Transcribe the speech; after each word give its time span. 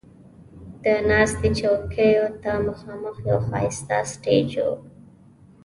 د 0.83 0.85
ناستې 1.09 1.47
چوکیو 1.59 2.27
ته 2.41 2.51
مخامخ 2.67 3.15
یو 3.29 3.39
ښایسته 3.47 3.97
سټیج 4.13 4.51
و. 4.65 4.67